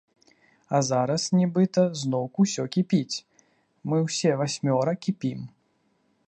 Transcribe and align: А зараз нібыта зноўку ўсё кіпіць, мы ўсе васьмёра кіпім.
А 0.77 0.77
зараз 0.87 1.25
нібыта 1.39 1.83
зноўку 2.03 2.39
ўсё 2.45 2.63
кіпіць, 2.77 3.15
мы 3.93 4.01
ўсе 4.07 4.31
васьмёра 4.41 4.97
кіпім. 5.07 5.39